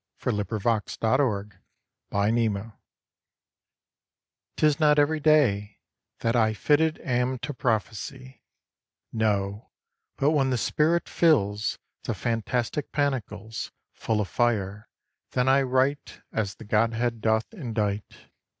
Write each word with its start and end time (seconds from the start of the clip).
NOT 0.25 0.39
EVERY 0.39 0.41
DAY 0.59 1.59
FIT 2.09 2.09
FOR 2.09 2.49
VERSE 2.49 2.71
'Tis 4.57 4.79
not 4.79 4.97
ev'ry 4.97 5.19
day 5.19 5.77
that 6.21 6.35
I 6.35 6.55
Fitted 6.55 6.97
am 7.01 7.37
to 7.37 7.53
prophesy: 7.53 8.41
No, 9.13 9.69
but 10.17 10.31
when 10.31 10.49
the 10.49 10.57
spirit 10.57 11.07
fills 11.07 11.77
The 12.05 12.15
fantastic 12.15 12.91
pannicles, 12.91 13.71
Full 13.93 14.19
of 14.21 14.27
fire, 14.27 14.89
then 15.33 15.47
I 15.47 15.61
write 15.61 16.21
As 16.31 16.55
the 16.55 16.65
Godhead 16.65 17.21
doth 17.21 17.53
indite. 17.53 18.31